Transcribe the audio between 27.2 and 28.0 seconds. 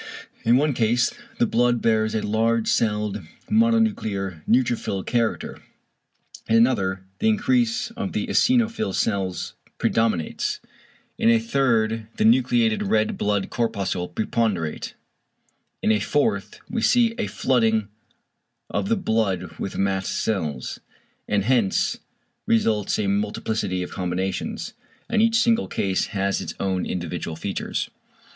features.